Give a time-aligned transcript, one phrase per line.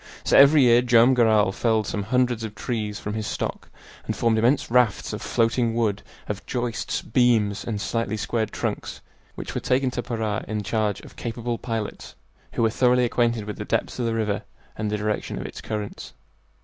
[0.23, 3.69] So every year Joam Garral felled some hundreds of trees from his stock
[4.07, 9.01] and formed immense rafts of floating wood, of joists, beams, and slightly squared trunks,
[9.35, 12.15] which were taken to Para in charge of capable pilots
[12.53, 14.41] who were thoroughly acquainted with the depths of the river
[14.75, 16.13] and the direction of its currents.